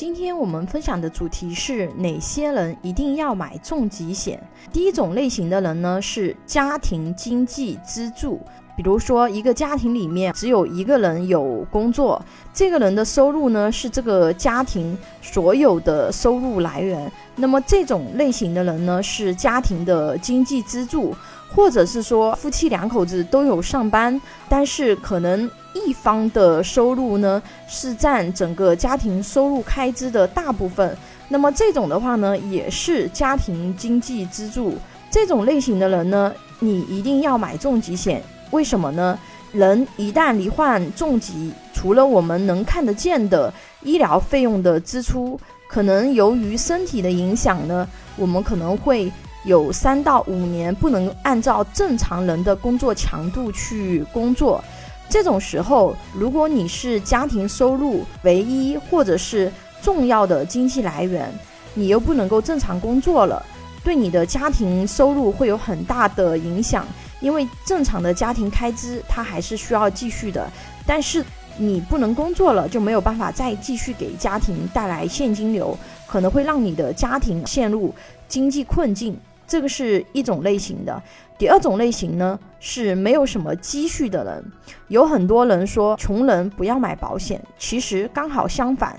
[0.00, 4.42] 今天我们分享的主题是哪些人一定要买重疾险？
[4.72, 8.40] 第一种类型的人呢是家庭经济支柱，
[8.76, 12.20] 比如说一个家庭里面只有一个人有工作，
[12.52, 21.14] 这个人的收入呢是这个家庭所有的收入来源，那么这种类型的人呢是家庭的经济支柱。
[21.52, 30.96] 或者是说夫妻两口子都有上班，但是可能一方的收入呢是占整个家庭收入开支的大部分，
[31.28, 34.76] 那么这种的话呢也是家庭经济支柱。
[35.10, 38.22] 这种类型的人呢，你一定要买重疾险。
[38.50, 39.18] 为什么呢？
[39.52, 49.10] 人一旦罹患重疾，除了我们能看得见的医疗费用的支出，可能由于身体的影响呢，我们可能会。
[49.44, 54.62] 有三到五年不能按照正常人的工作强度去工作，
[55.08, 61.32] 这种时候，如果你是家庭收入唯一或者是重要的经济来源，
[61.72, 63.42] 你又不能够正常工作了，
[63.82, 66.86] 对你的家庭收入会有很大的影响。
[67.20, 70.50] 因为正常的家庭开支它还是需要继续的，
[70.86, 71.24] 但是
[71.56, 77.94] 你不能工作了，就没有办法再继续给家庭带来现金流，可能会让你的家庭陷入
[78.26, 79.16] 经济困境。
[79.46, 81.02] 这个是一种类型的，
[81.36, 84.52] 第二种类型呢是没有什么积蓄的人。
[84.86, 88.96] 有很多人说穷人不要买保险，其实刚好相反，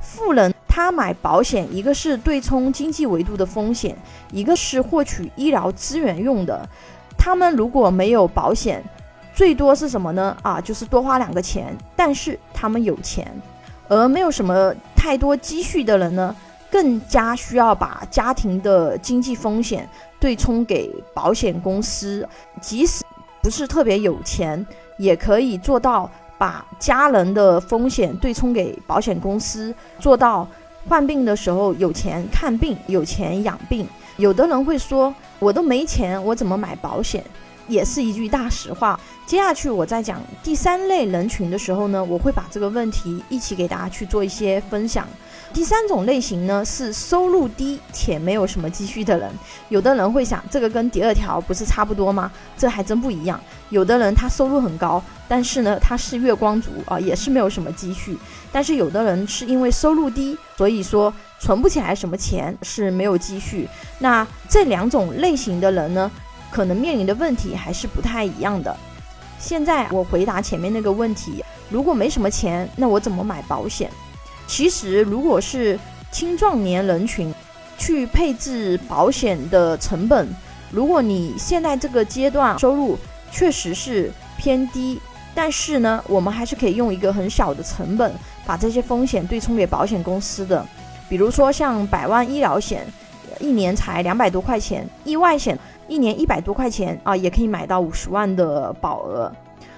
[0.00, 3.96] 富人他买保险，一个是对冲经济维度的风险，
[4.32, 6.68] 一个是获取医疗资源用的。
[7.24, 8.82] 他们如果没有保险，
[9.32, 10.36] 最多是什么呢？
[10.42, 13.32] 啊，就是多花两个钱，但是他们有钱，
[13.86, 16.34] 而没有什么太多积蓄的人呢？
[16.68, 22.28] 更加需要把家庭的经济风险对冲给保险公司，
[22.60, 23.04] 即使
[23.40, 24.66] 不是特别有钱，
[24.98, 30.44] 也可以做到把家人的风险对冲给保险公司，做到
[30.88, 33.86] 患病的时候有钱看病，有钱养病。
[34.16, 37.24] 有的人会说，我都没钱，我怎么买保险？
[37.68, 38.98] 也是一句大实话。
[39.24, 45.06] 接下去我在讲第三类人群的时候呢，我会把这个问题一起给大家去做一些分享。
[45.52, 49.30] 第三种类型呢是收入低且没有什么积蓄的人。
[49.68, 52.32] 有的人会想，这个跟第二条不是差不多吗？
[52.56, 53.38] 这还真不一样。
[53.68, 58.16] 有的人他收入很高，但是呢他是月光族啊，也是没有什么积蓄。
[58.50, 63.68] 但是有的人是因为收入低，所以说存不起来什么钱，是没有积蓄。
[63.98, 66.10] 那这两种类型的人呢，
[66.50, 68.74] 可能面临的问题还是不太一样的。
[69.38, 73.90] 现在我回答前面那个问题，如果没什么钱，那我怎么买保险？
[74.46, 75.78] 其实，如果是
[76.10, 77.32] 青壮年人群
[77.78, 80.28] 去配置保险的成本，
[80.70, 82.98] 如果你现在这个阶段收入
[83.30, 85.00] 确实是偏低，
[85.34, 88.12] 但是呢，我们还是可以用一个很小的成本
[88.44, 90.66] 把这些风险对冲给保险公司的。
[91.08, 92.86] 比如说像百万医疗险，
[93.40, 95.58] 一年才两百多块钱；意外险
[95.88, 99.32] 一年一百多块钱啊，也可以买到五十万的保额。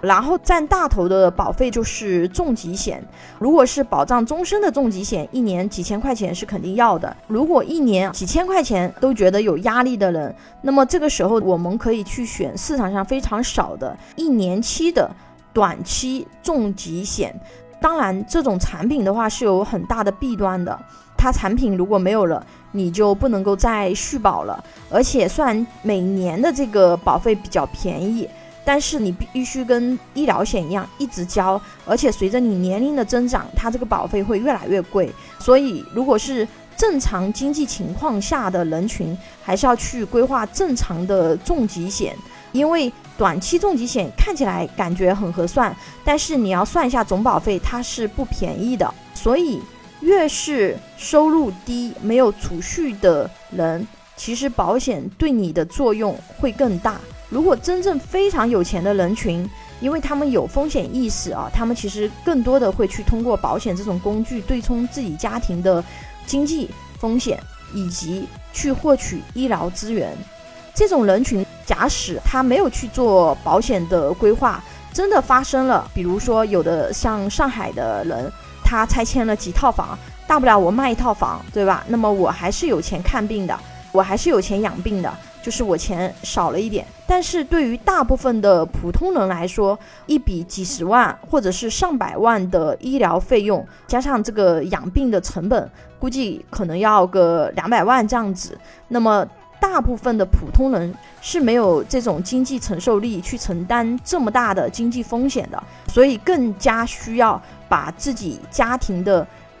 [0.00, 3.02] 然后占大头的保费就是重疾险，
[3.40, 7.16] 如果是保障终身的重疾险，一年几千块钱是肯定要的。
[7.26, 10.32] 如果一年几千块钱都觉得有压力的人，
[10.62, 15.10] 那么这个时候我们可以去选市场上非常少的一年期的
[15.52, 17.34] 短期重疾险。
[17.80, 20.78] 当然，这种产品的话是有很大的弊端的，
[21.16, 24.62] 它产品如果没有了，你就不能够再续保了。
[24.90, 28.28] 而且虽然每年的这个保费比较便宜。
[28.68, 35.10] 但是你必须跟医疗险一样一直交，而且随着你年龄的增长，它这个保费会越来越贵。
[35.38, 36.46] 所以，如果是
[36.76, 42.14] 正常经济情况下的人群，还是要去规划正常的重疾险，
[42.52, 45.74] 因为短期重疾险看起来感觉很合算，
[46.04, 48.92] 但是你要算一下总保费，它是不便宜的。
[49.14, 49.62] 所以，
[50.00, 57.00] 越是收入低、没有储蓄的人，其实保险对你的作用会更大。
[57.28, 59.48] 如果真正非常有钱的人群，
[59.80, 65.84] 因为他们有风险意识啊，他们其实更多的会去通过保险这种工具对冲自己家庭的
[66.26, 67.38] 经济风险，
[67.74, 70.16] 以及去获取医疗资源。
[70.74, 74.62] 这种人群，假使他没有去做保险的规划，
[74.92, 78.32] 真的发生了，比如说有的像上海的人，
[78.64, 81.84] 他拆迁了几套房，大不了我卖一套房，对吧？
[81.88, 83.58] 那么我还是有钱看病的，
[83.92, 85.12] 我还是有钱养病的。
[85.42, 98.58] 就是我钱少了一点，但是对于大部分的普通人来说，一笔几十万或者是上百万的医疗费用，加上这个养病的成本，估计可能要个两百万这样子。
[98.88, 99.26] 那么
[99.60, 109.26] 大部分的普通人是没有这种经济承受力去承担这么大的经济风险的，所以更加需要把自己家庭的